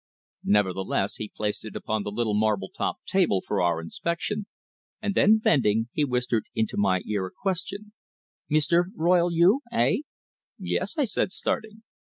Nevertheless, 0.45 1.17
he 1.17 1.29
placed 1.29 1.63
it 1.63 1.75
upon 1.75 2.01
the 2.01 2.09
little 2.09 2.33
marble 2.33 2.69
topped 2.75 3.05
table 3.05 3.43
for 3.47 3.61
our 3.61 3.79
inspection, 3.79 4.47
and 4.99 5.13
then 5.13 5.37
bending, 5.37 5.89
he 5.93 6.03
whispered 6.03 6.45
into 6.55 6.75
my 6.75 7.03
ear 7.05 7.27
a 7.27 7.31
question: 7.31 7.93
"Mee 8.49 8.61
ster 8.61 8.87
Royle 8.95 9.31
you 9.31 9.61
eh?" 9.71 9.97
"Yes," 10.57 10.97
I 10.97 11.03
said, 11.03 11.31
starting. 11.31 11.83